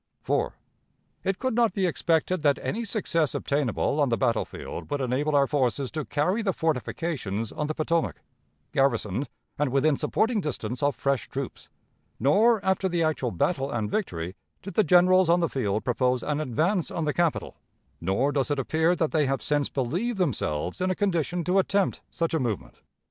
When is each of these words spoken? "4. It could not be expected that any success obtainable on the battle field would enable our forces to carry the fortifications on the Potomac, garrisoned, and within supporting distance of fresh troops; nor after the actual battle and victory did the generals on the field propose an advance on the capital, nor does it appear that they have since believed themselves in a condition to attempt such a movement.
"4. 0.23 0.55
It 1.23 1.37
could 1.37 1.53
not 1.53 1.73
be 1.75 1.85
expected 1.85 2.41
that 2.41 2.57
any 2.63 2.85
success 2.85 3.35
obtainable 3.35 4.01
on 4.01 4.09
the 4.09 4.17
battle 4.17 4.45
field 4.45 4.89
would 4.89 4.99
enable 4.99 5.35
our 5.35 5.45
forces 5.45 5.91
to 5.91 6.05
carry 6.05 6.41
the 6.41 6.53
fortifications 6.53 7.51
on 7.51 7.67
the 7.67 7.75
Potomac, 7.75 8.15
garrisoned, 8.71 9.29
and 9.59 9.71
within 9.71 9.95
supporting 9.95 10.41
distance 10.41 10.81
of 10.81 10.95
fresh 10.95 11.29
troops; 11.29 11.69
nor 12.19 12.65
after 12.65 12.89
the 12.89 13.03
actual 13.03 13.29
battle 13.29 13.69
and 13.69 13.91
victory 13.91 14.35
did 14.63 14.73
the 14.73 14.83
generals 14.83 15.29
on 15.29 15.39
the 15.39 15.47
field 15.47 15.83
propose 15.83 16.23
an 16.23 16.41
advance 16.41 16.89
on 16.89 17.05
the 17.05 17.13
capital, 17.13 17.57
nor 18.01 18.31
does 18.31 18.49
it 18.49 18.57
appear 18.57 18.95
that 18.95 19.11
they 19.11 19.27
have 19.27 19.39
since 19.43 19.69
believed 19.69 20.17
themselves 20.17 20.81
in 20.81 20.89
a 20.89 20.95
condition 20.95 21.43
to 21.43 21.59
attempt 21.59 22.01
such 22.09 22.33
a 22.33 22.39
movement. 22.39 22.81